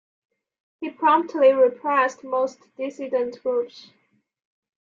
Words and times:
He 0.79 0.89
promptly 0.89 1.53
repressed 1.53 2.23
most 2.23 2.57
dissident 2.75 3.37
groups. 3.43 3.91